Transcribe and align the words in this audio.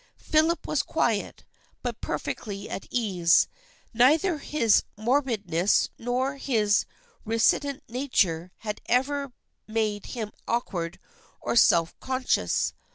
Philip 0.17 0.65
was 0.65 0.81
quiet, 0.81 1.45
but 1.83 2.01
per 2.01 2.17
fectly 2.17 2.67
at 2.67 2.87
ease. 2.89 3.47
Neither 3.93 4.39
his 4.39 4.81
morbidness 4.97 5.89
nor 5.99 6.37
his 6.37 6.87
ret 7.23 7.41
icent 7.41 7.81
nature 7.87 8.51
had 8.65 8.81
ever 8.87 9.31
made 9.67 10.07
him 10.07 10.31
awkward 10.47 10.97
or 11.39 11.55
self 11.55 11.93
conscious. 11.99 12.73